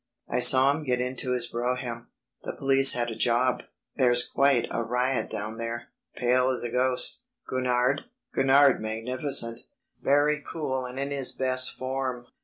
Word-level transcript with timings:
I 0.27 0.39
saw 0.39 0.71
him 0.73 0.83
get 0.83 0.99
into 0.99 1.33
his 1.33 1.45
brougham. 1.45 2.07
The 2.43 2.53
police 2.53 2.93
had 2.93 3.11
a 3.11 3.15
job.... 3.15 3.61
There's 3.97 4.27
quite 4.27 4.65
a 4.71 4.81
riot 4.81 5.29
down 5.29 5.57
there.... 5.57 5.89
Pale 6.15 6.49
as 6.49 6.63
a 6.63 6.71
ghost. 6.71 7.21
Gurnard? 7.47 8.01
Gurnard 8.33 8.81
magnificent. 8.81 9.59
Very 10.01 10.41
cool 10.41 10.85
and 10.85 10.97
in 10.99 11.11
his 11.11 11.31
best 11.31 11.77
form. 11.77 12.25